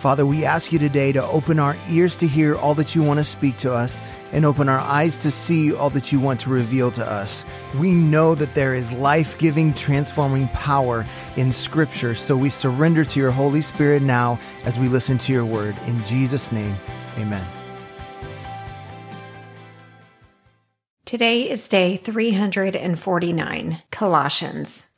Father, 0.00 0.24
we 0.24 0.46
ask 0.46 0.72
you 0.72 0.78
today 0.78 1.12
to 1.12 1.22
open 1.24 1.58
our 1.58 1.76
ears 1.90 2.16
to 2.16 2.26
hear 2.26 2.56
all 2.56 2.74
that 2.76 2.94
you 2.94 3.02
want 3.02 3.18
to 3.20 3.24
speak 3.24 3.58
to 3.58 3.70
us 3.70 4.00
and 4.32 4.46
open 4.46 4.66
our 4.66 4.78
eyes 4.78 5.18
to 5.18 5.30
see 5.30 5.74
all 5.74 5.90
that 5.90 6.10
you 6.10 6.18
want 6.18 6.40
to 6.40 6.48
reveal 6.48 6.90
to 6.92 7.06
us. 7.06 7.44
We 7.78 7.92
know 7.92 8.34
that 8.34 8.54
there 8.54 8.74
is 8.74 8.90
life 8.92 9.38
giving, 9.38 9.74
transforming 9.74 10.48
power 10.48 11.04
in 11.36 11.52
Scripture, 11.52 12.14
so 12.14 12.34
we 12.34 12.48
surrender 12.48 13.04
to 13.04 13.20
your 13.20 13.30
Holy 13.30 13.60
Spirit 13.60 14.00
now 14.00 14.40
as 14.64 14.78
we 14.78 14.88
listen 14.88 15.18
to 15.18 15.34
your 15.34 15.44
word. 15.44 15.76
In 15.86 16.02
Jesus' 16.06 16.50
name, 16.50 16.76
amen. 17.18 17.46
Today 21.04 21.50
is 21.50 21.68
day 21.68 21.98
349, 21.98 23.82
Colossians. 23.90 24.86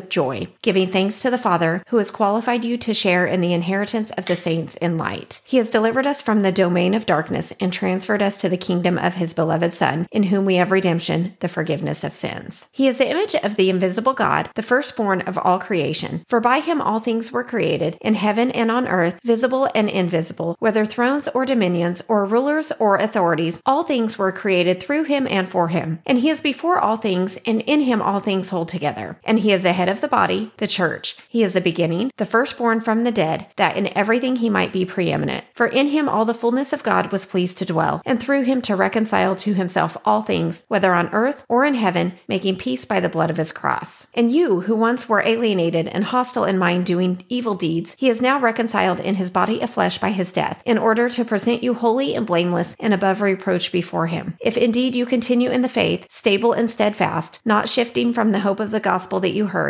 with 0.00 0.08
joy, 0.08 0.46
giving 0.62 0.90
thanks 0.90 1.20
to 1.20 1.30
the 1.30 1.36
Father 1.36 1.82
who 1.88 1.98
has 1.98 2.10
qualified 2.10 2.64
you 2.64 2.78
to 2.78 2.94
share 2.94 3.26
in 3.26 3.42
the 3.42 3.52
inheritance 3.52 4.10
of 4.12 4.24
the 4.24 4.34
saints 4.34 4.76
in 4.76 4.96
light. 4.96 5.42
He 5.44 5.58
has 5.58 5.68
delivered 5.68 6.06
us 6.06 6.22
from 6.22 6.40
the 6.40 6.50
domain 6.50 6.94
of 6.94 7.04
darkness 7.04 7.52
and 7.60 7.70
transferred 7.70 8.22
us 8.22 8.38
to 8.38 8.48
the 8.48 8.56
kingdom 8.56 8.96
of 8.96 9.16
his 9.16 9.34
beloved 9.34 9.74
Son, 9.74 10.08
in 10.10 10.24
whom 10.24 10.46
we 10.46 10.54
have 10.54 10.70
redemption, 10.70 11.36
the 11.40 11.48
forgiveness 11.48 12.02
of 12.02 12.14
sins. 12.14 12.64
He 12.72 12.88
is 12.88 12.96
the 12.96 13.10
image 13.10 13.34
of 13.34 13.56
the 13.56 13.68
invisible 13.68 14.14
God, 14.14 14.48
the 14.54 14.62
firstborn 14.62 15.20
of 15.22 15.36
all 15.36 15.58
creation. 15.58 16.24
For 16.28 16.40
by 16.40 16.60
him 16.60 16.80
all 16.80 17.00
things 17.00 17.30
were 17.30 17.44
created, 17.44 17.98
in 18.00 18.14
heaven 18.14 18.50
and 18.52 18.70
on 18.70 18.88
earth, 18.88 19.20
visible 19.22 19.68
and 19.74 19.90
invisible, 19.90 20.56
whether 20.60 20.86
thrones 20.86 21.28
or 21.34 21.44
dominions, 21.44 22.00
or 22.08 22.24
rulers 22.24 22.72
or 22.78 22.96
authorities, 22.96 23.60
all 23.66 23.84
things 23.84 24.16
were 24.16 24.32
created 24.32 24.80
through 24.80 25.04
him 25.04 25.26
and 25.28 25.48
for 25.50 25.68
him. 25.68 25.98
And 26.06 26.20
he 26.20 26.30
is 26.30 26.40
before 26.40 26.78
all 26.78 26.96
things, 26.96 27.36
and 27.44 27.60
in 27.62 27.80
him 27.82 28.00
all 28.00 28.20
things 28.20 28.48
hold 28.48 28.68
together. 28.68 29.18
And 29.24 29.40
he 29.40 29.52
is 29.52 29.62
the 29.62 29.74
head 29.80 29.88
of 29.88 30.02
the 30.02 30.08
body, 30.08 30.52
the 30.58 30.66
church. 30.66 31.16
He 31.30 31.42
is 31.42 31.54
the 31.54 31.60
beginning, 31.62 32.12
the 32.18 32.26
firstborn 32.26 32.82
from 32.82 33.04
the 33.04 33.10
dead, 33.10 33.46
that 33.56 33.78
in 33.78 33.96
everything 33.96 34.36
he 34.36 34.50
might 34.50 34.74
be 34.74 34.84
preeminent. 34.84 35.46
For 35.54 35.66
in 35.66 35.86
him 35.88 36.06
all 36.06 36.26
the 36.26 36.34
fullness 36.34 36.74
of 36.74 36.82
God 36.82 37.10
was 37.10 37.24
pleased 37.24 37.56
to 37.58 37.64
dwell, 37.64 38.02
and 38.04 38.20
through 38.20 38.42
him 38.42 38.60
to 38.62 38.76
reconcile 38.76 39.34
to 39.36 39.54
himself 39.54 39.96
all 40.04 40.22
things, 40.22 40.64
whether 40.68 40.92
on 40.92 41.08
earth 41.14 41.42
or 41.48 41.64
in 41.64 41.76
heaven, 41.76 42.12
making 42.28 42.58
peace 42.58 42.84
by 42.84 43.00
the 43.00 43.08
blood 43.08 43.30
of 43.30 43.38
his 43.38 43.52
cross. 43.52 44.06
And 44.12 44.30
you, 44.30 44.60
who 44.60 44.76
once 44.76 45.08
were 45.08 45.22
alienated 45.22 45.88
and 45.88 46.04
hostile 46.04 46.44
in 46.44 46.58
mind, 46.58 46.84
doing 46.84 47.24
evil 47.30 47.54
deeds, 47.54 47.96
he 47.96 48.10
is 48.10 48.20
now 48.20 48.38
reconciled 48.38 49.00
in 49.00 49.14
his 49.14 49.30
body 49.30 49.60
of 49.62 49.70
flesh 49.70 49.98
by 49.98 50.10
his 50.10 50.30
death, 50.30 50.62
in 50.66 50.76
order 50.76 51.08
to 51.08 51.24
present 51.24 51.62
you 51.62 51.72
holy 51.72 52.14
and 52.14 52.26
blameless 52.26 52.76
and 52.78 52.92
above 52.92 53.22
reproach 53.22 53.72
before 53.72 54.08
him. 54.08 54.34
If 54.40 54.58
indeed 54.58 54.94
you 54.94 55.06
continue 55.06 55.50
in 55.50 55.62
the 55.62 55.68
faith, 55.68 56.06
stable 56.10 56.52
and 56.52 56.68
steadfast, 56.68 57.40
not 57.46 57.70
shifting 57.70 58.12
from 58.12 58.32
the 58.32 58.40
hope 58.40 58.60
of 58.60 58.72
the 58.72 58.80
gospel 58.80 59.20
that 59.20 59.30
you 59.30 59.46
heard, 59.46 59.69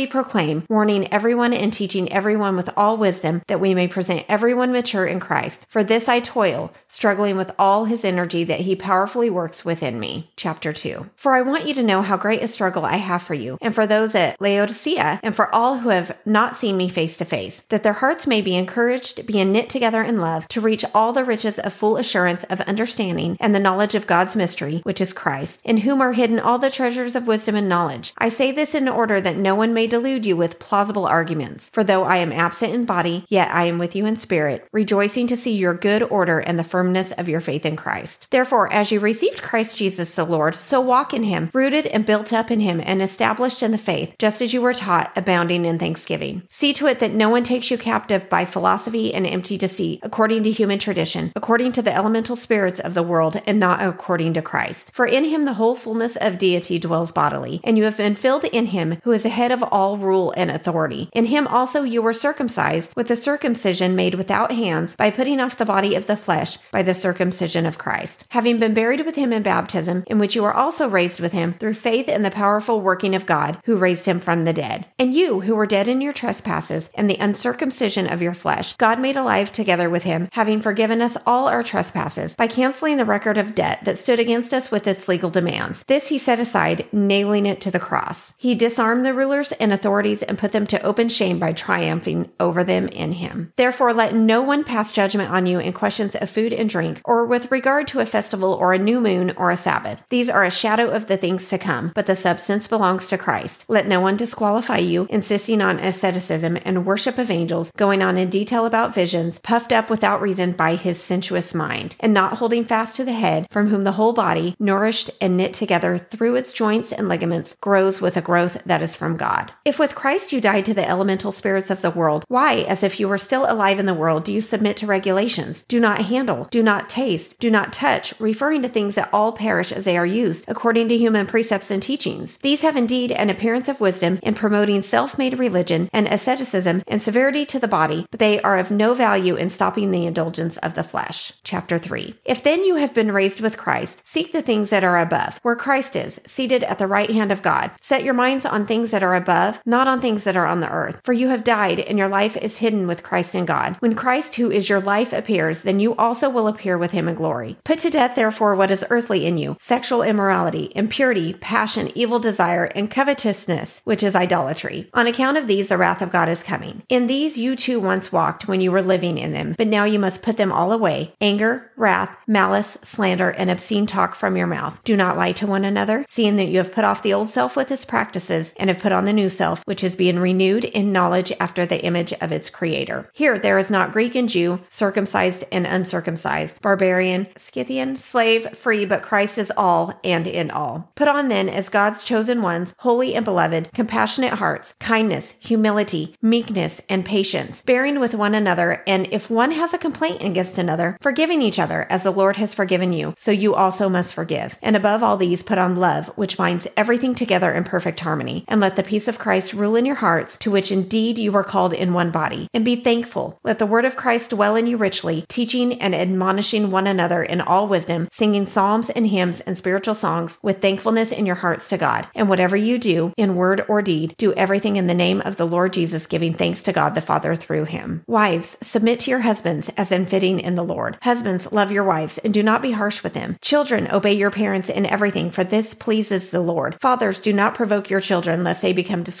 proclaim, 0.07 0.63
warning 0.69 1.11
everyone 1.11 1.53
and 1.53 1.71
teaching 1.71 2.11
everyone 2.11 2.55
with 2.55 2.69
all 2.75 2.97
wisdom, 2.97 3.41
that 3.47 3.59
we 3.59 3.73
may 3.73 3.87
present 3.87 4.25
everyone 4.27 4.71
mature 4.71 5.05
in 5.05 5.19
Christ. 5.19 5.65
For 5.69 5.83
this 5.83 6.07
I 6.07 6.19
toil, 6.19 6.71
struggling 6.87 7.37
with 7.37 7.51
all 7.57 7.85
his 7.85 8.03
energy 8.03 8.43
that 8.43 8.61
he 8.61 8.75
powerfully 8.75 9.29
works 9.29 9.63
within 9.63 9.99
me. 9.99 10.31
Chapter 10.35 10.73
2. 10.73 11.09
For 11.15 11.35
I 11.35 11.41
want 11.41 11.65
you 11.65 11.73
to 11.75 11.83
know 11.83 12.01
how 12.01 12.17
great 12.17 12.43
a 12.43 12.47
struggle 12.47 12.85
I 12.85 12.97
have 12.97 13.21
for 13.21 13.33
you, 13.33 13.57
and 13.61 13.73
for 13.73 13.87
those 13.87 14.13
at 14.15 14.39
Laodicea, 14.41 15.19
and 15.23 15.35
for 15.35 15.53
all 15.53 15.79
who 15.79 15.89
have 15.89 16.15
not 16.25 16.55
seen 16.55 16.77
me 16.77 16.89
face 16.89 17.17
to 17.17 17.25
face, 17.25 17.63
that 17.69 17.83
their 17.83 17.93
hearts 17.93 18.27
may 18.27 18.41
be 18.41 18.55
encouraged, 18.55 19.25
being 19.25 19.51
knit 19.51 19.69
together 19.69 20.03
in 20.03 20.19
love, 20.19 20.47
to 20.49 20.61
reach 20.61 20.85
all 20.93 21.13
the 21.13 21.23
riches 21.23 21.59
of 21.59 21.73
full 21.73 21.97
assurance 21.97 22.43
of 22.45 22.61
understanding 22.61 23.37
and 23.39 23.55
the 23.55 23.59
knowledge 23.59 23.95
of 23.95 24.07
God's 24.07 24.35
mystery, 24.35 24.81
which 24.83 25.01
is 25.01 25.13
Christ, 25.13 25.59
in 25.63 25.77
whom 25.77 26.01
are 26.01 26.13
hidden 26.13 26.39
all 26.39 26.57
the 26.57 26.69
treasures 26.69 27.15
of 27.15 27.27
wisdom 27.27 27.55
and 27.55 27.69
knowledge. 27.69 28.13
I 28.17 28.29
say 28.29 28.51
this 28.51 28.75
in 28.75 28.87
order 28.87 29.21
that 29.21 29.37
no 29.37 29.55
one 29.55 29.73
may 29.73 29.87
delude 29.91 30.25
you 30.25 30.35
with 30.35 30.57
plausible 30.57 31.05
arguments. 31.05 31.69
For 31.69 31.83
though 31.83 32.03
I 32.03 32.17
am 32.17 32.31
absent 32.31 32.73
in 32.73 32.85
body, 32.85 33.25
yet 33.27 33.53
I 33.53 33.65
am 33.65 33.77
with 33.77 33.95
you 33.95 34.05
in 34.05 34.15
spirit, 34.15 34.67
rejoicing 34.71 35.27
to 35.27 35.37
see 35.37 35.51
your 35.51 35.73
good 35.73 36.01
order 36.01 36.39
and 36.39 36.57
the 36.57 36.63
firmness 36.63 37.11
of 37.11 37.27
your 37.27 37.41
faith 37.41 37.65
in 37.65 37.75
Christ. 37.75 38.25
Therefore, 38.31 38.71
as 38.71 38.89
you 38.89 39.01
received 39.01 39.41
Christ 39.41 39.75
Jesus 39.75 40.15
the 40.15 40.23
Lord, 40.23 40.55
so 40.55 40.79
walk 40.79 41.13
in 41.13 41.23
him, 41.23 41.51
rooted 41.53 41.85
and 41.87 42.05
built 42.05 42.31
up 42.31 42.49
in 42.49 42.61
him, 42.61 42.81
and 42.83 43.01
established 43.01 43.61
in 43.61 43.71
the 43.71 43.77
faith, 43.77 44.15
just 44.17 44.41
as 44.41 44.53
you 44.53 44.61
were 44.61 44.73
taught, 44.73 45.11
abounding 45.17 45.65
in 45.65 45.77
thanksgiving. 45.77 46.43
See 46.49 46.71
to 46.73 46.87
it 46.87 46.99
that 46.99 47.11
no 47.11 47.29
one 47.29 47.43
takes 47.43 47.69
you 47.69 47.77
captive 47.77 48.29
by 48.29 48.45
philosophy 48.45 49.13
and 49.13 49.27
empty 49.27 49.57
deceit, 49.57 49.99
according 50.03 50.43
to 50.43 50.51
human 50.51 50.79
tradition, 50.79 51.33
according 51.35 51.73
to 51.73 51.81
the 51.81 51.93
elemental 51.93 52.37
spirits 52.37 52.79
of 52.79 52.93
the 52.93 53.03
world, 53.03 53.41
and 53.45 53.59
not 53.59 53.83
according 53.83 54.31
to 54.35 54.41
Christ. 54.41 54.89
For 54.93 55.05
in 55.05 55.25
him 55.25 55.43
the 55.43 55.55
whole 55.55 55.75
fullness 55.75 56.15
of 56.15 56.37
deity 56.37 56.79
dwells 56.79 57.11
bodily, 57.11 57.59
and 57.65 57.77
you 57.77 57.83
have 57.83 57.97
been 57.97 58.15
filled 58.15 58.45
in 58.45 58.67
him 58.67 58.97
who 59.03 59.11
is 59.11 59.23
the 59.23 59.29
head 59.29 59.51
of 59.51 59.61
all 59.63 59.80
rule 59.89 60.33
and 60.37 60.51
authority. 60.51 61.09
In 61.13 61.25
him 61.25 61.47
also 61.47 61.83
you 61.83 62.01
were 62.01 62.13
circumcised 62.13 62.93
with 62.95 63.07
the 63.07 63.15
circumcision 63.15 63.95
made 63.95 64.15
without 64.15 64.51
hands 64.51 64.95
by 64.95 65.09
putting 65.09 65.39
off 65.39 65.57
the 65.57 65.65
body 65.65 65.95
of 65.95 66.07
the 66.07 66.17
flesh 66.17 66.57
by 66.71 66.83
the 66.83 66.93
circumcision 66.93 67.65
of 67.65 67.77
Christ, 67.77 68.25
having 68.29 68.59
been 68.59 68.73
buried 68.73 69.05
with 69.05 69.15
him 69.15 69.33
in 69.33 69.43
baptism, 69.43 70.03
in 70.07 70.19
which 70.19 70.35
you 70.35 70.43
were 70.43 70.53
also 70.53 70.87
raised 70.87 71.19
with 71.19 71.31
him 71.31 71.53
through 71.53 71.73
faith 71.73 72.07
in 72.07 72.23
the 72.23 72.31
powerful 72.31 72.81
working 72.81 73.15
of 73.15 73.25
God 73.25 73.59
who 73.65 73.75
raised 73.75 74.05
him 74.05 74.19
from 74.19 74.45
the 74.45 74.53
dead. 74.53 74.85
And 74.99 75.13
you 75.13 75.41
who 75.41 75.55
were 75.55 75.65
dead 75.65 75.87
in 75.87 76.01
your 76.01 76.13
trespasses 76.13 76.89
and 76.93 77.09
the 77.09 77.17
uncircumcision 77.17 78.07
of 78.07 78.21
your 78.21 78.33
flesh, 78.33 78.75
God 78.77 78.99
made 78.99 79.17
alive 79.17 79.51
together 79.51 79.89
with 79.89 80.03
him, 80.03 80.29
having 80.33 80.61
forgiven 80.61 81.01
us 81.01 81.17
all 81.25 81.47
our 81.47 81.63
trespasses 81.63 82.35
by 82.35 82.47
canceling 82.47 82.97
the 82.97 83.05
record 83.05 83.37
of 83.37 83.55
debt 83.55 83.79
that 83.85 83.97
stood 83.97 84.19
against 84.19 84.53
us 84.53 84.71
with 84.71 84.87
its 84.87 85.07
legal 85.07 85.29
demands. 85.29 85.83
This 85.87 86.07
he 86.07 86.17
set 86.17 86.39
aside, 86.39 86.87
nailing 86.91 87.45
it 87.45 87.61
to 87.61 87.71
the 87.71 87.79
cross. 87.79 88.33
He 88.37 88.55
disarmed 88.55 89.05
the 89.05 89.13
rulers 89.13 89.51
and 89.53 89.70
and 89.71 89.79
authorities 89.79 90.21
and 90.21 90.37
put 90.37 90.51
them 90.51 90.67
to 90.67 90.81
open 90.81 91.07
shame 91.07 91.39
by 91.39 91.53
triumphing 91.53 92.29
over 92.39 92.63
them 92.63 92.87
in 92.89 93.13
him. 93.13 93.53
Therefore, 93.55 93.93
let 93.93 94.13
no 94.13 94.41
one 94.41 94.63
pass 94.65 94.91
judgment 94.91 95.31
on 95.31 95.45
you 95.45 95.59
in 95.59 95.71
questions 95.71 96.13
of 96.15 96.29
food 96.29 96.51
and 96.51 96.69
drink, 96.69 97.01
or 97.05 97.25
with 97.25 97.51
regard 97.51 97.87
to 97.87 98.01
a 98.01 98.05
festival 98.05 98.53
or 98.53 98.73
a 98.73 98.79
new 98.79 98.99
moon 98.99 99.33
or 99.37 99.49
a 99.49 99.57
Sabbath. 99.57 100.03
These 100.09 100.29
are 100.29 100.43
a 100.43 100.51
shadow 100.51 100.89
of 100.89 101.07
the 101.07 101.15
things 101.15 101.47
to 101.49 101.57
come, 101.57 101.93
but 101.95 102.05
the 102.05 102.15
substance 102.15 102.67
belongs 102.67 103.07
to 103.07 103.17
Christ. 103.17 103.63
Let 103.69 103.87
no 103.87 104.01
one 104.01 104.17
disqualify 104.17 104.79
you, 104.79 105.07
insisting 105.09 105.61
on 105.61 105.79
asceticism 105.79 106.57
and 106.65 106.85
worship 106.85 107.17
of 107.17 107.31
angels, 107.31 107.71
going 107.77 108.01
on 108.01 108.17
in 108.17 108.29
detail 108.29 108.65
about 108.65 108.93
visions, 108.93 109.39
puffed 109.39 109.71
up 109.71 109.89
without 109.89 110.21
reason 110.21 110.51
by 110.51 110.75
his 110.75 111.01
sensuous 111.01 111.53
mind, 111.53 111.95
and 111.99 112.13
not 112.13 112.37
holding 112.37 112.65
fast 112.65 112.97
to 112.97 113.05
the 113.05 113.13
head, 113.13 113.47
from 113.49 113.69
whom 113.69 113.85
the 113.85 113.93
whole 113.93 114.13
body, 114.13 114.55
nourished 114.59 115.11
and 115.21 115.37
knit 115.37 115.53
together 115.53 115.97
through 115.97 116.35
its 116.35 116.51
joints 116.51 116.91
and 116.91 117.07
ligaments, 117.07 117.55
grows 117.61 118.01
with 118.01 118.17
a 118.17 118.21
growth 118.21 118.57
that 118.65 118.81
is 118.81 118.95
from 118.95 119.15
God. 119.15 119.53
If 119.63 119.77
with 119.77 119.93
Christ 119.93 120.33
you 120.33 120.41
died 120.41 120.65
to 120.65 120.73
the 120.73 120.87
elemental 120.87 121.31
spirits 121.31 121.69
of 121.69 121.83
the 121.83 121.91
world, 121.91 122.25
why, 122.27 122.61
as 122.61 122.81
if 122.81 122.99
you 122.99 123.07
were 123.07 123.19
still 123.19 123.45
alive 123.47 123.77
in 123.77 123.85
the 123.85 123.93
world, 123.93 124.23
do 124.23 124.31
you 124.31 124.41
submit 124.41 124.75
to 124.77 124.87
regulations? 124.87 125.61
Do 125.67 125.79
not 125.79 126.05
handle, 126.05 126.47
do 126.49 126.63
not 126.63 126.89
taste, 126.89 127.37
do 127.39 127.51
not 127.51 127.71
touch, 127.71 128.19
referring 128.19 128.63
to 128.63 128.69
things 128.69 128.95
that 128.95 129.09
all 129.13 129.33
perish 129.33 129.71
as 129.71 129.85
they 129.85 129.97
are 129.97 130.05
used, 130.05 130.45
according 130.47 130.89
to 130.89 130.97
human 130.97 131.27
precepts 131.27 131.69
and 131.69 131.81
teachings. 131.83 132.37
These 132.37 132.61
have 132.61 132.75
indeed 132.75 133.11
an 133.11 133.29
appearance 133.29 133.67
of 133.67 133.79
wisdom 133.79 134.17
in 134.23 134.33
promoting 134.33 134.81
self 134.81 135.19
made 135.19 135.37
religion 135.37 135.91
and 135.93 136.07
asceticism 136.07 136.81
and 136.87 136.99
severity 136.99 137.45
to 137.45 137.59
the 137.59 137.67
body, 137.67 138.07
but 138.09 138.19
they 138.19 138.41
are 138.41 138.57
of 138.57 138.71
no 138.71 138.95
value 138.95 139.35
in 139.35 139.49
stopping 139.49 139.91
the 139.91 140.07
indulgence 140.07 140.57
of 140.57 140.73
the 140.73 140.83
flesh. 140.83 141.33
Chapter 141.43 141.77
3. 141.77 142.15
If 142.25 142.41
then 142.41 142.65
you 142.65 142.77
have 142.77 142.95
been 142.95 143.11
raised 143.11 143.41
with 143.41 143.57
Christ, 143.57 144.01
seek 144.05 144.31
the 144.31 144.41
things 144.41 144.71
that 144.71 144.83
are 144.83 144.99
above, 144.99 145.37
where 145.43 145.55
Christ 145.55 145.95
is, 145.95 146.19
seated 146.25 146.63
at 146.63 146.79
the 146.79 146.87
right 146.87 147.11
hand 147.11 147.31
of 147.31 147.43
God. 147.43 147.69
Set 147.79 148.03
your 148.03 148.15
minds 148.15 148.43
on 148.43 148.65
things 148.65 148.89
that 148.89 149.03
are 149.03 149.15
above, 149.15 149.50
not 149.65 149.87
on 149.87 150.01
things 150.01 150.23
that 150.23 150.37
are 150.37 150.45
on 150.45 150.59
the 150.59 150.69
earth. 150.69 151.01
For 151.03 151.13
you 151.13 151.29
have 151.29 151.43
died, 151.43 151.79
and 151.79 151.97
your 151.97 152.07
life 152.07 152.37
is 152.37 152.57
hidden 152.57 152.87
with 152.87 153.03
Christ 153.03 153.35
in 153.35 153.45
God. 153.45 153.75
When 153.79 153.95
Christ, 153.95 154.35
who 154.35 154.51
is 154.51 154.69
your 154.69 154.79
life, 154.79 155.13
appears, 155.13 155.61
then 155.61 155.79
you 155.79 155.95
also 155.95 156.29
will 156.29 156.47
appear 156.47 156.77
with 156.77 156.91
him 156.91 157.07
in 157.07 157.15
glory. 157.15 157.57
Put 157.63 157.79
to 157.79 157.89
death, 157.89 158.15
therefore, 158.15 158.55
what 158.55 158.71
is 158.71 158.85
earthly 158.89 159.25
in 159.25 159.37
you 159.37 159.57
sexual 159.59 160.03
immorality, 160.03 160.71
impurity, 160.75 161.33
passion, 161.33 161.91
evil 161.95 162.19
desire, 162.19 162.65
and 162.65 162.91
covetousness, 162.91 163.81
which 163.83 164.03
is 164.03 164.15
idolatry. 164.15 164.89
On 164.93 165.07
account 165.07 165.37
of 165.37 165.47
these, 165.47 165.69
the 165.69 165.77
wrath 165.77 166.01
of 166.01 166.11
God 166.11 166.29
is 166.29 166.43
coming. 166.43 166.83
In 166.89 167.07
these 167.07 167.37
you 167.37 167.55
too 167.55 167.79
once 167.79 168.11
walked 168.11 168.47
when 168.47 168.61
you 168.61 168.71
were 168.71 168.81
living 168.81 169.17
in 169.17 169.33
them, 169.33 169.55
but 169.57 169.67
now 169.67 169.83
you 169.83 169.99
must 169.99 170.21
put 170.21 170.37
them 170.37 170.51
all 170.51 170.71
away 170.71 171.13
anger, 171.21 171.71
wrath, 171.75 172.15
malice, 172.27 172.77
slander, 172.81 173.29
and 173.29 173.49
obscene 173.49 173.85
talk 173.85 174.15
from 174.15 174.35
your 174.37 174.47
mouth. 174.47 174.79
Do 174.83 174.95
not 174.95 175.17
lie 175.17 175.31
to 175.33 175.47
one 175.47 175.65
another, 175.65 176.05
seeing 176.07 176.35
that 176.37 176.45
you 176.45 176.57
have 176.57 176.71
put 176.71 176.83
off 176.83 177.03
the 177.03 177.13
old 177.13 177.29
self 177.29 177.55
with 177.55 177.71
its 177.71 177.85
practices 177.85 178.53
and 178.57 178.69
have 178.69 178.79
put 178.79 178.91
on 178.91 179.05
the 179.05 179.13
new 179.13 179.29
self, 179.29 179.40
which 179.65 179.83
is 179.83 179.95
being 179.95 180.19
renewed 180.19 180.65
in 180.65 180.91
knowledge 180.91 181.31
after 181.39 181.65
the 181.65 181.83
image 181.83 182.13
of 182.13 182.31
its 182.31 182.49
creator. 182.49 183.09
Here 183.13 183.39
there 183.39 183.57
is 183.57 183.69
not 183.69 183.91
Greek 183.91 184.15
and 184.15 184.29
Jew, 184.29 184.59
circumcised 184.67 185.43
and 185.51 185.65
uncircumcised, 185.65 186.61
barbarian, 186.61 187.27
Scythian, 187.37 187.95
slave, 187.95 188.57
free, 188.57 188.85
but 188.85 189.03
Christ 189.03 189.37
is 189.37 189.51
all 189.57 189.99
and 190.03 190.27
in 190.27 190.51
all. 190.51 190.91
Put 190.95 191.07
on 191.07 191.29
then, 191.29 191.49
as 191.49 191.69
God's 191.69 192.03
chosen 192.03 192.41
ones, 192.41 192.73
holy 192.79 193.15
and 193.15 193.25
beloved, 193.25 193.71
compassionate 193.73 194.33
hearts, 194.33 194.75
kindness, 194.79 195.33
humility, 195.39 196.15
meekness, 196.21 196.81
and 196.89 197.03
patience, 197.03 197.61
bearing 197.61 197.99
with 197.99 198.13
one 198.13 198.35
another, 198.35 198.83
and 198.85 199.07
if 199.11 199.29
one 199.29 199.51
has 199.51 199.73
a 199.73 199.77
complaint 199.77 200.21
against 200.23 200.57
another, 200.57 200.97
forgiving 201.01 201.41
each 201.41 201.59
other 201.59 201.87
as 201.89 202.03
the 202.03 202.11
Lord 202.11 202.37
has 202.37 202.53
forgiven 202.53 202.93
you, 202.93 203.13
so 203.17 203.31
you 203.31 203.55
also 203.55 203.89
must 203.89 204.13
forgive. 204.13 204.55
And 204.61 204.75
above 204.75 205.01
all 205.01 205.17
these, 205.17 205.43
put 205.43 205.57
on 205.57 205.75
love, 205.75 206.07
which 206.15 206.37
binds 206.37 206.67
everything 206.77 207.15
together 207.15 207.51
in 207.51 207.63
perfect 207.63 207.99
harmony. 208.01 208.45
And 208.47 208.61
let 208.61 208.75
the 208.75 208.83
peace 208.83 209.07
of 209.07 209.17
Christ 209.17 209.30
rule 209.53 209.75
in 209.75 209.85
your 209.85 209.95
hearts, 209.95 210.37
to 210.37 210.51
which 210.51 210.71
indeed 210.71 211.17
you 211.17 211.35
are 211.35 211.43
called 211.43 211.73
in 211.73 211.93
one 211.93 212.11
body. 212.11 212.47
And 212.53 212.65
be 212.65 212.75
thankful. 212.75 213.39
Let 213.43 213.59
the 213.59 213.65
word 213.65 213.85
of 213.85 213.95
Christ 213.95 214.31
dwell 214.31 214.55
in 214.55 214.67
you 214.67 214.77
richly, 214.77 215.25
teaching 215.29 215.81
and 215.81 215.95
admonishing 215.95 216.69
one 216.69 216.85
another 216.85 217.23
in 217.23 217.39
all 217.39 217.67
wisdom, 217.67 218.09
singing 218.11 218.45
psalms 218.45 218.89
and 218.89 219.07
hymns 219.07 219.39
and 219.39 219.57
spiritual 219.57 219.95
songs 219.95 220.37
with 220.41 220.61
thankfulness 220.61 221.11
in 221.11 221.25
your 221.25 221.35
hearts 221.35 221.69
to 221.69 221.77
God. 221.77 222.07
And 222.13 222.27
whatever 222.27 222.57
you 222.57 222.77
do, 222.77 223.13
in 223.15 223.35
word 223.35 223.63
or 223.67 223.81
deed, 223.81 224.15
do 224.17 224.33
everything 224.33 224.75
in 224.75 224.87
the 224.87 224.93
name 224.93 225.21
of 225.21 225.37
the 225.37 225.47
Lord 225.47 225.71
Jesus, 225.71 226.05
giving 226.07 226.33
thanks 226.33 226.61
to 226.63 226.73
God 226.73 226.93
the 226.93 227.01
Father 227.01 227.35
through 227.35 227.65
him. 227.65 228.03
Wives, 228.07 228.57
submit 228.61 228.99
to 229.01 229.11
your 229.11 229.21
husbands 229.21 229.69
as 229.77 229.91
in 229.91 230.05
fitting 230.05 230.41
in 230.41 230.55
the 230.55 230.63
Lord. 230.63 230.97
Husbands, 231.01 231.51
love 231.51 231.71
your 231.71 231.85
wives 231.85 232.17
and 232.17 232.33
do 232.33 232.43
not 232.43 232.61
be 232.61 232.71
harsh 232.71 233.01
with 233.01 233.13
them. 233.13 233.37
Children, 233.41 233.89
obey 233.91 234.13
your 234.13 234.31
parents 234.31 234.69
in 234.69 234.85
everything, 234.85 235.31
for 235.31 235.43
this 235.43 235.73
pleases 235.73 236.31
the 236.31 236.41
Lord. 236.41 236.75
Fathers, 236.81 237.19
do 237.19 237.31
not 237.31 237.55
provoke 237.55 237.89
your 237.89 238.01
children 238.01 238.43
lest 238.43 238.61
they 238.61 238.73
become 238.73 239.03
discouraged. 239.03 239.20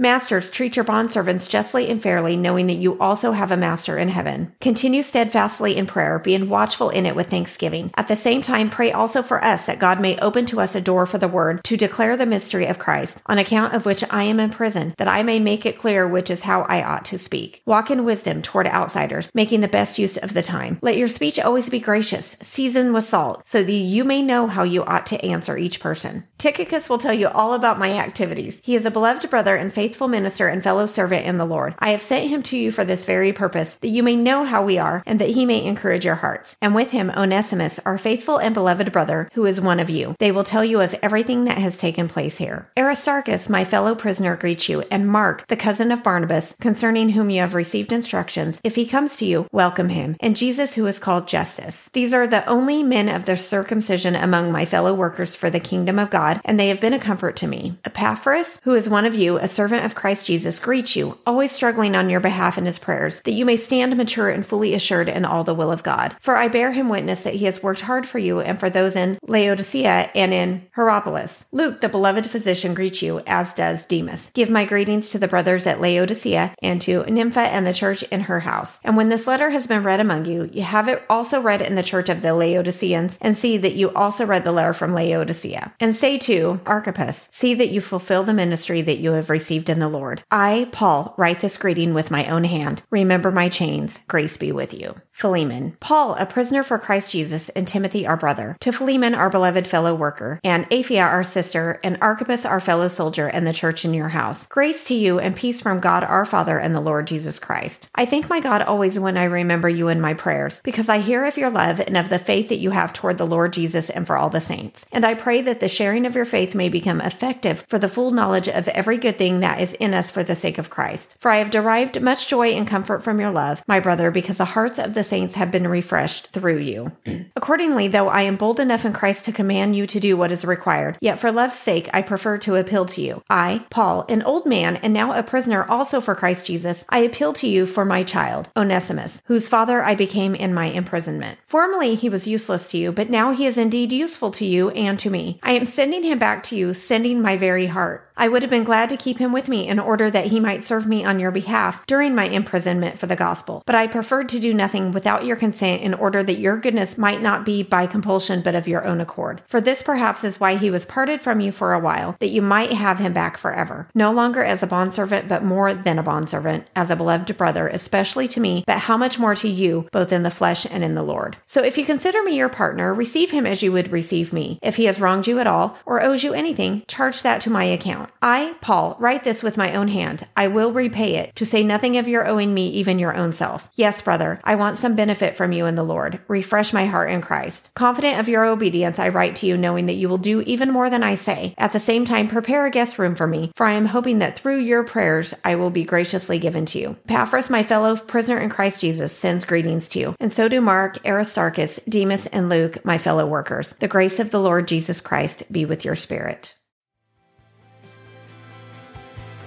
Masters, 0.00 0.48
treat 0.48 0.76
your 0.76 0.84
bondservants 0.84 1.48
justly 1.48 1.88
and 1.88 2.00
fairly, 2.00 2.36
knowing 2.36 2.68
that 2.68 2.74
you 2.74 2.96
also 3.00 3.32
have 3.32 3.50
a 3.50 3.56
master 3.56 3.98
in 3.98 4.08
heaven. 4.08 4.54
Continue 4.60 5.02
steadfastly 5.02 5.76
in 5.76 5.88
prayer, 5.88 6.20
being 6.20 6.48
watchful 6.48 6.88
in 6.90 7.04
it 7.04 7.16
with 7.16 7.28
thanksgiving. 7.28 7.90
At 7.96 8.06
the 8.06 8.14
same 8.14 8.40
time, 8.40 8.70
pray 8.70 8.92
also 8.92 9.24
for 9.24 9.42
us 9.42 9.66
that 9.66 9.80
God 9.80 10.00
may 10.00 10.16
open 10.20 10.46
to 10.46 10.60
us 10.60 10.76
a 10.76 10.80
door 10.80 11.04
for 11.04 11.18
the 11.18 11.26
word 11.26 11.64
to 11.64 11.76
declare 11.76 12.16
the 12.16 12.26
mystery 12.26 12.66
of 12.66 12.78
Christ, 12.78 13.18
on 13.26 13.38
account 13.38 13.74
of 13.74 13.84
which 13.86 14.04
I 14.08 14.22
am 14.22 14.38
in 14.38 14.50
prison, 14.50 14.94
that 14.98 15.08
I 15.08 15.24
may 15.24 15.40
make 15.40 15.66
it 15.66 15.78
clear 15.78 16.06
which 16.06 16.30
is 16.30 16.42
how 16.42 16.60
I 16.62 16.80
ought 16.84 17.04
to 17.06 17.18
speak. 17.18 17.60
Walk 17.66 17.90
in 17.90 18.04
wisdom 18.04 18.40
toward 18.40 18.68
outsiders, 18.68 19.32
making 19.34 19.62
the 19.62 19.66
best 19.66 19.98
use 19.98 20.16
of 20.16 20.32
the 20.32 20.44
time. 20.44 20.78
Let 20.80 20.96
your 20.96 21.08
speech 21.08 21.40
always 21.40 21.68
be 21.68 21.80
gracious, 21.80 22.36
seasoned 22.40 22.94
with 22.94 23.08
salt, 23.08 23.42
so 23.48 23.64
that 23.64 23.72
you 23.72 24.04
may 24.04 24.22
know 24.22 24.46
how 24.46 24.62
you 24.62 24.84
ought 24.84 25.06
to 25.06 25.24
answer 25.24 25.58
each 25.58 25.80
person. 25.80 26.22
Tychicus 26.38 26.88
will 26.88 26.98
tell 26.98 27.12
you 27.12 27.26
all 27.26 27.52
about 27.52 27.80
my 27.80 27.98
activities. 27.98 28.60
He 28.62 28.76
is 28.76 28.86
a 28.86 28.92
beloved 28.92 29.28
brother 29.28 29.56
and 29.56 29.72
faithful 29.72 29.87
minister 30.08 30.48
and 30.48 30.62
fellow 30.62 30.86
servant 30.86 31.26
in 31.26 31.38
the 31.38 31.44
Lord. 31.44 31.74
I 31.78 31.90
have 31.90 32.02
sent 32.02 32.30
him 32.30 32.42
to 32.44 32.56
you 32.56 32.70
for 32.70 32.84
this 32.84 33.04
very 33.04 33.32
purpose, 33.32 33.74
that 33.74 33.88
you 33.88 34.02
may 34.02 34.16
know 34.16 34.44
how 34.44 34.64
we 34.64 34.78
are, 34.78 35.02
and 35.06 35.20
that 35.20 35.30
he 35.30 35.46
may 35.46 35.64
encourage 35.64 36.04
your 36.04 36.16
hearts. 36.16 36.56
And 36.60 36.74
with 36.74 36.90
him, 36.90 37.10
Onesimus, 37.10 37.78
our 37.84 37.98
faithful 37.98 38.38
and 38.38 38.54
beloved 38.54 38.92
brother, 38.92 39.28
who 39.34 39.46
is 39.46 39.60
one 39.60 39.80
of 39.80 39.90
you. 39.90 40.14
They 40.18 40.32
will 40.32 40.44
tell 40.44 40.64
you 40.64 40.80
of 40.80 40.94
everything 41.02 41.44
that 41.44 41.58
has 41.58 41.78
taken 41.78 42.08
place 42.08 42.38
here. 42.38 42.70
Aristarchus, 42.76 43.48
my 43.48 43.64
fellow 43.64 43.94
prisoner, 43.94 44.36
greets 44.36 44.68
you, 44.68 44.82
and 44.90 45.08
Mark, 45.08 45.46
the 45.48 45.56
cousin 45.56 45.90
of 45.92 46.02
Barnabas, 46.02 46.54
concerning 46.60 47.10
whom 47.10 47.30
you 47.30 47.40
have 47.40 47.54
received 47.54 47.92
instructions. 47.92 48.60
If 48.64 48.74
he 48.74 48.86
comes 48.86 49.16
to 49.16 49.24
you, 49.24 49.46
welcome 49.52 49.88
him, 49.88 50.16
and 50.20 50.36
Jesus, 50.36 50.74
who 50.74 50.86
is 50.86 50.98
called 50.98 51.28
Justus. 51.28 51.88
These 51.92 52.12
are 52.12 52.26
the 52.26 52.46
only 52.46 52.82
men 52.82 53.08
of 53.08 53.24
the 53.24 53.36
circumcision 53.36 54.14
among 54.14 54.52
my 54.52 54.64
fellow 54.64 54.94
workers 54.94 55.34
for 55.34 55.50
the 55.50 55.60
kingdom 55.60 55.98
of 55.98 56.10
God, 56.10 56.40
and 56.44 56.58
they 56.58 56.68
have 56.68 56.80
been 56.80 56.94
a 56.94 56.98
comfort 56.98 57.36
to 57.36 57.46
me. 57.46 57.78
Epaphras, 57.84 58.60
who 58.64 58.74
is 58.74 58.88
one 58.88 59.04
of 59.04 59.14
you, 59.14 59.38
a 59.38 59.48
servant 59.48 59.77
of 59.84 59.94
Christ 59.94 60.26
Jesus, 60.26 60.58
greets 60.58 60.96
you, 60.96 61.18
always 61.26 61.52
struggling 61.52 61.94
on 61.94 62.10
your 62.10 62.20
behalf 62.20 62.58
in 62.58 62.66
his 62.66 62.78
prayers, 62.78 63.20
that 63.22 63.32
you 63.32 63.44
may 63.44 63.56
stand 63.56 63.96
mature 63.96 64.28
and 64.30 64.44
fully 64.46 64.74
assured 64.74 65.08
in 65.08 65.24
all 65.24 65.44
the 65.44 65.54
will 65.54 65.72
of 65.72 65.82
God. 65.82 66.16
For 66.20 66.36
I 66.36 66.48
bear 66.48 66.72
him 66.72 66.88
witness 66.88 67.24
that 67.24 67.34
he 67.34 67.44
has 67.46 67.62
worked 67.62 67.82
hard 67.82 68.06
for 68.06 68.18
you 68.18 68.40
and 68.40 68.58
for 68.58 68.70
those 68.70 68.96
in 68.96 69.18
Laodicea 69.26 70.10
and 70.14 70.32
in 70.32 70.66
Hierapolis. 70.74 71.44
Luke, 71.52 71.80
the 71.80 71.88
beloved 71.88 72.30
physician, 72.30 72.74
greets 72.74 73.02
you, 73.02 73.20
as 73.26 73.54
does 73.54 73.84
Demas. 73.84 74.30
Give 74.34 74.50
my 74.50 74.64
greetings 74.64 75.10
to 75.10 75.18
the 75.18 75.28
brothers 75.28 75.66
at 75.66 75.80
Laodicea 75.80 76.54
and 76.62 76.80
to 76.82 77.04
Nympha 77.04 77.40
and 77.40 77.66
the 77.66 77.74
church 77.74 78.02
in 78.04 78.22
her 78.22 78.40
house. 78.40 78.78
And 78.84 78.96
when 78.96 79.08
this 79.08 79.26
letter 79.26 79.50
has 79.50 79.66
been 79.66 79.82
read 79.82 80.00
among 80.00 80.24
you, 80.24 80.50
you 80.52 80.62
have 80.62 80.88
it 80.88 81.02
also 81.08 81.40
read 81.40 81.62
in 81.62 81.74
the 81.74 81.82
church 81.82 82.08
of 82.08 82.22
the 82.22 82.34
Laodiceans, 82.34 83.18
and 83.20 83.36
see 83.36 83.56
that 83.58 83.74
you 83.74 83.90
also 83.92 84.24
read 84.24 84.44
the 84.44 84.52
letter 84.52 84.72
from 84.72 84.94
Laodicea. 84.94 85.72
And 85.80 85.94
say 85.94 86.18
to 86.18 86.60
Archippus, 86.66 87.28
see 87.30 87.54
that 87.54 87.70
you 87.70 87.80
fulfill 87.80 88.24
the 88.24 88.32
ministry 88.32 88.82
that 88.82 88.98
you 88.98 89.12
have 89.12 89.30
received 89.30 89.67
in 89.68 89.78
the 89.78 89.88
Lord. 89.88 90.22
I, 90.30 90.68
Paul, 90.72 91.14
write 91.16 91.40
this 91.40 91.58
greeting 91.58 91.94
with 91.94 92.10
my 92.10 92.26
own 92.26 92.44
hand. 92.44 92.82
Remember 92.90 93.30
my 93.30 93.48
chains. 93.48 93.98
Grace 94.08 94.36
be 94.36 94.52
with 94.52 94.72
you. 94.72 94.94
Philemon. 95.12 95.76
Paul, 95.80 96.14
a 96.14 96.26
prisoner 96.26 96.62
for 96.62 96.78
Christ 96.78 97.10
Jesus, 97.10 97.48
and 97.50 97.66
Timothy, 97.66 98.06
our 98.06 98.16
brother, 98.16 98.56
to 98.60 98.70
Philemon, 98.70 99.16
our 99.16 99.28
beloved 99.28 99.66
fellow 99.66 99.92
worker, 99.92 100.38
and 100.44 100.68
Apphia, 100.70 101.02
our 101.02 101.24
sister, 101.24 101.80
and 101.82 101.98
Archippus, 102.00 102.44
our 102.44 102.60
fellow 102.60 102.86
soldier, 102.86 103.26
and 103.26 103.44
the 103.44 103.52
church 103.52 103.84
in 103.84 103.92
your 103.92 104.10
house. 104.10 104.46
Grace 104.46 104.84
to 104.84 104.94
you 104.94 105.18
and 105.18 105.34
peace 105.34 105.60
from 105.60 105.80
God 105.80 106.04
our 106.04 106.24
Father 106.24 106.58
and 106.58 106.72
the 106.72 106.80
Lord 106.80 107.08
Jesus 107.08 107.40
Christ. 107.40 107.88
I 107.96 108.06
thank 108.06 108.30
my 108.30 108.38
God 108.38 108.62
always 108.62 108.96
when 108.96 109.16
I 109.16 109.24
remember 109.24 109.68
you 109.68 109.88
in 109.88 110.00
my 110.00 110.14
prayers, 110.14 110.60
because 110.62 110.88
I 110.88 111.00
hear 111.00 111.24
of 111.24 111.36
your 111.36 111.50
love 111.50 111.80
and 111.80 111.96
of 111.96 112.10
the 112.10 112.20
faith 112.20 112.48
that 112.50 112.60
you 112.60 112.70
have 112.70 112.92
toward 112.92 113.18
the 113.18 113.26
Lord 113.26 113.52
Jesus 113.52 113.90
and 113.90 114.06
for 114.06 114.16
all 114.16 114.30
the 114.30 114.40
saints. 114.40 114.86
And 114.92 115.04
I 115.04 115.14
pray 115.14 115.42
that 115.42 115.58
the 115.58 115.66
sharing 115.66 116.06
of 116.06 116.14
your 116.14 116.26
faith 116.26 116.54
may 116.54 116.68
become 116.68 117.00
effective 117.00 117.64
for 117.68 117.80
the 117.80 117.88
full 117.88 118.12
knowledge 118.12 118.46
of 118.46 118.68
every 118.68 118.98
good 118.98 119.18
thing 119.18 119.40
that 119.40 119.57
is 119.58 119.74
in 119.74 119.94
us 119.94 120.10
for 120.10 120.22
the 120.22 120.36
sake 120.36 120.58
of 120.58 120.70
Christ. 120.70 121.14
For 121.18 121.30
I 121.30 121.38
have 121.38 121.50
derived 121.50 122.00
much 122.00 122.28
joy 122.28 122.50
and 122.50 122.66
comfort 122.66 123.02
from 123.02 123.20
your 123.20 123.30
love, 123.30 123.62
my 123.66 123.80
brother, 123.80 124.10
because 124.10 124.38
the 124.38 124.44
hearts 124.44 124.78
of 124.78 124.94
the 124.94 125.04
saints 125.04 125.34
have 125.34 125.50
been 125.50 125.68
refreshed 125.68 126.28
through 126.28 126.58
you. 126.58 126.92
Accordingly, 127.36 127.88
though 127.88 128.08
I 128.08 128.22
am 128.22 128.36
bold 128.36 128.60
enough 128.60 128.84
in 128.84 128.92
Christ 128.92 129.24
to 129.24 129.32
command 129.32 129.76
you 129.76 129.86
to 129.86 130.00
do 130.00 130.16
what 130.16 130.32
is 130.32 130.44
required, 130.44 130.98
yet 131.00 131.18
for 131.18 131.30
love's 131.32 131.58
sake 131.58 131.88
I 131.92 132.02
prefer 132.02 132.38
to 132.38 132.56
appeal 132.56 132.86
to 132.86 133.02
you. 133.02 133.22
I, 133.28 133.66
Paul, 133.70 134.04
an 134.08 134.22
old 134.22 134.46
man 134.46 134.76
and 134.76 134.92
now 134.92 135.12
a 135.12 135.22
prisoner 135.22 135.64
also 135.64 136.00
for 136.00 136.14
Christ 136.14 136.46
Jesus, 136.46 136.84
I 136.88 137.00
appeal 137.00 137.32
to 137.34 137.48
you 137.48 137.66
for 137.66 137.84
my 137.84 138.02
child, 138.02 138.50
Onesimus, 138.56 139.22
whose 139.26 139.48
father 139.48 139.82
I 139.82 139.94
became 139.94 140.34
in 140.34 140.54
my 140.54 140.66
imprisonment. 140.66 141.38
Formerly 141.46 141.94
he 141.94 142.08
was 142.08 142.26
useless 142.26 142.68
to 142.68 142.78
you, 142.78 142.92
but 142.92 143.10
now 143.10 143.32
he 143.32 143.46
is 143.46 143.58
indeed 143.58 143.92
useful 143.92 144.30
to 144.32 144.44
you 144.44 144.70
and 144.70 144.98
to 144.98 145.10
me. 145.10 145.38
I 145.42 145.52
am 145.52 145.66
sending 145.66 146.02
him 146.02 146.18
back 146.18 146.42
to 146.44 146.56
you, 146.56 146.74
sending 146.74 147.20
my 147.20 147.36
very 147.36 147.66
heart. 147.66 148.08
I 148.16 148.28
would 148.28 148.42
have 148.42 148.50
been 148.50 148.64
glad 148.64 148.88
to 148.88 148.96
keep 148.96 149.18
him 149.18 149.32
with 149.32 149.47
me 149.48 149.68
in 149.68 149.78
order 149.78 150.10
that 150.10 150.26
he 150.26 150.40
might 150.40 150.64
serve 150.64 150.86
me 150.86 151.04
on 151.04 151.18
your 151.18 151.30
behalf 151.30 151.84
during 151.86 152.14
my 152.14 152.24
imprisonment 152.24 152.98
for 152.98 153.06
the 153.06 153.16
gospel. 153.16 153.62
But 153.66 153.74
I 153.74 153.86
preferred 153.86 154.28
to 154.30 154.40
do 154.40 154.52
nothing 154.54 154.92
without 154.92 155.24
your 155.24 155.36
consent 155.36 155.82
in 155.82 155.94
order 155.94 156.22
that 156.22 156.38
your 156.38 156.56
goodness 156.56 156.98
might 156.98 157.22
not 157.22 157.44
be 157.44 157.62
by 157.62 157.86
compulsion 157.86 158.42
but 158.42 158.54
of 158.54 158.68
your 158.68 158.84
own 158.84 159.00
accord. 159.00 159.42
For 159.48 159.60
this 159.60 159.82
perhaps 159.82 160.24
is 160.24 160.40
why 160.40 160.56
he 160.56 160.70
was 160.70 160.84
parted 160.84 161.20
from 161.20 161.40
you 161.40 161.52
for 161.52 161.72
a 161.72 161.80
while, 161.80 162.16
that 162.20 162.30
you 162.30 162.42
might 162.42 162.72
have 162.72 162.98
him 162.98 163.12
back 163.12 163.38
forever. 163.38 163.88
No 163.94 164.12
longer 164.12 164.44
as 164.44 164.62
a 164.62 164.66
bondservant, 164.66 165.28
but 165.28 165.44
more 165.44 165.74
than 165.74 165.98
a 165.98 166.02
bondservant, 166.02 166.66
as 166.76 166.90
a 166.90 166.96
beloved 166.96 167.36
brother, 167.36 167.68
especially 167.68 168.28
to 168.28 168.40
me, 168.40 168.64
but 168.66 168.78
how 168.78 168.96
much 168.96 169.18
more 169.18 169.34
to 169.34 169.48
you, 169.48 169.86
both 169.92 170.12
in 170.12 170.22
the 170.22 170.30
flesh 170.30 170.66
and 170.66 170.84
in 170.84 170.94
the 170.94 171.02
Lord. 171.02 171.36
So 171.46 171.62
if 171.62 171.78
you 171.78 171.84
consider 171.84 172.22
me 172.22 172.36
your 172.36 172.48
partner, 172.48 172.94
receive 172.94 173.30
him 173.30 173.46
as 173.46 173.62
you 173.62 173.72
would 173.72 173.92
receive 173.92 174.32
me. 174.32 174.58
If 174.62 174.76
he 174.76 174.84
has 174.84 175.00
wronged 175.00 175.26
you 175.26 175.38
at 175.38 175.46
all, 175.46 175.78
or 175.86 176.02
owes 176.02 176.22
you 176.22 176.34
anything, 176.34 176.84
charge 176.86 177.22
that 177.22 177.40
to 177.42 177.50
my 177.50 177.64
account. 177.64 178.10
I, 178.20 178.56
Paul, 178.60 178.96
write 178.98 179.24
this 179.24 179.37
with 179.42 179.56
my 179.56 179.74
own 179.74 179.88
hand. 179.88 180.26
I 180.36 180.48
will 180.48 180.72
repay 180.72 181.16
it, 181.16 181.34
to 181.36 181.46
say 181.46 181.62
nothing 181.62 181.96
of 181.96 182.08
your 182.08 182.26
owing 182.26 182.54
me 182.54 182.68
even 182.70 182.98
your 182.98 183.14
own 183.14 183.32
self. 183.32 183.68
Yes, 183.74 184.00
brother, 184.02 184.40
I 184.44 184.54
want 184.54 184.78
some 184.78 184.94
benefit 184.94 185.36
from 185.36 185.52
you 185.52 185.66
in 185.66 185.74
the 185.74 185.82
Lord. 185.82 186.20
Refresh 186.28 186.72
my 186.72 186.86
heart 186.86 187.10
in 187.10 187.20
Christ. 187.20 187.70
Confident 187.74 188.18
of 188.18 188.28
your 188.28 188.44
obedience, 188.44 188.98
I 188.98 189.08
write 189.08 189.36
to 189.36 189.46
you, 189.46 189.56
knowing 189.56 189.86
that 189.86 189.94
you 189.94 190.08
will 190.08 190.18
do 190.18 190.40
even 190.42 190.70
more 190.70 190.90
than 190.90 191.02
I 191.02 191.14
say. 191.14 191.54
At 191.58 191.72
the 191.72 191.80
same 191.80 192.04
time, 192.04 192.28
prepare 192.28 192.66
a 192.66 192.70
guest 192.70 192.98
room 192.98 193.14
for 193.14 193.26
me, 193.26 193.52
for 193.56 193.66
I 193.66 193.72
am 193.72 193.86
hoping 193.86 194.18
that 194.18 194.38
through 194.38 194.58
your 194.58 194.84
prayers 194.84 195.34
I 195.44 195.54
will 195.54 195.70
be 195.70 195.84
graciously 195.84 196.38
given 196.38 196.66
to 196.66 196.78
you. 196.78 196.96
Epaphras, 197.08 197.50
my 197.50 197.62
fellow 197.62 197.96
prisoner 197.96 198.38
in 198.38 198.50
Christ 198.50 198.80
Jesus, 198.80 199.12
sends 199.16 199.44
greetings 199.44 199.88
to 199.88 199.98
you, 199.98 200.14
and 200.20 200.32
so 200.32 200.48
do 200.48 200.60
Mark, 200.60 200.98
Aristarchus, 201.04 201.80
Demas, 201.88 202.26
and 202.26 202.48
Luke, 202.48 202.84
my 202.84 202.98
fellow 202.98 203.26
workers. 203.26 203.74
The 203.80 203.88
grace 203.88 204.18
of 204.18 204.30
the 204.30 204.40
Lord 204.40 204.68
Jesus 204.68 205.00
Christ 205.00 205.44
be 205.50 205.64
with 205.64 205.84
your 205.84 205.96
spirit. 205.96 206.54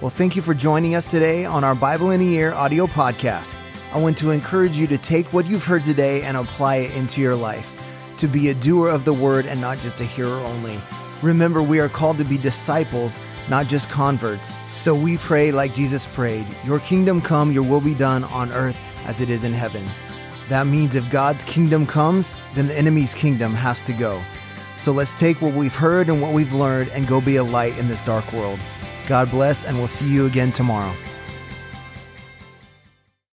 Well, 0.02 0.10
thank 0.10 0.34
you 0.34 0.42
for 0.42 0.52
joining 0.52 0.96
us 0.96 1.08
today 1.08 1.44
on 1.44 1.62
our 1.62 1.76
Bible 1.76 2.10
in 2.10 2.20
a 2.20 2.24
Year 2.24 2.50
audio 2.54 2.88
podcast. 2.88 3.62
I 3.92 3.98
want 3.98 4.18
to 4.18 4.32
encourage 4.32 4.76
you 4.76 4.88
to 4.88 4.98
take 4.98 5.32
what 5.32 5.46
you've 5.46 5.64
heard 5.64 5.84
today 5.84 6.22
and 6.22 6.36
apply 6.36 6.78
it 6.78 6.96
into 6.96 7.20
your 7.20 7.36
life, 7.36 7.70
to 8.16 8.26
be 8.26 8.48
a 8.48 8.54
doer 8.54 8.88
of 8.88 9.04
the 9.04 9.12
word 9.12 9.46
and 9.46 9.60
not 9.60 9.78
just 9.78 10.00
a 10.00 10.04
hearer 10.04 10.40
only. 10.40 10.80
Remember, 11.22 11.62
we 11.62 11.78
are 11.78 11.88
called 11.88 12.18
to 12.18 12.24
be 12.24 12.36
disciples, 12.36 13.22
not 13.48 13.68
just 13.68 13.88
converts. 13.90 14.52
So 14.72 14.92
we 14.92 15.18
pray 15.18 15.52
like 15.52 15.72
Jesus 15.72 16.08
prayed 16.08 16.48
Your 16.64 16.80
kingdom 16.80 17.20
come, 17.20 17.52
your 17.52 17.62
will 17.62 17.80
be 17.80 17.94
done 17.94 18.24
on 18.24 18.50
earth 18.50 18.76
as 19.04 19.20
it 19.20 19.30
is 19.30 19.44
in 19.44 19.52
heaven. 19.52 19.86
That 20.48 20.66
means 20.66 20.96
if 20.96 21.08
God's 21.12 21.44
kingdom 21.44 21.86
comes, 21.86 22.40
then 22.56 22.66
the 22.66 22.76
enemy's 22.76 23.14
kingdom 23.14 23.54
has 23.54 23.82
to 23.82 23.92
go. 23.92 24.20
So 24.78 24.90
let's 24.90 25.16
take 25.16 25.40
what 25.40 25.54
we've 25.54 25.76
heard 25.76 26.08
and 26.08 26.20
what 26.20 26.32
we've 26.32 26.54
learned 26.54 26.90
and 26.90 27.06
go 27.06 27.20
be 27.20 27.36
a 27.36 27.44
light 27.44 27.78
in 27.78 27.86
this 27.86 28.02
dark 28.02 28.32
world. 28.32 28.58
God 29.06 29.30
bless, 29.30 29.64
and 29.64 29.76
we'll 29.76 29.88
see 29.88 30.08
you 30.08 30.26
again 30.26 30.52
tomorrow. 30.52 30.94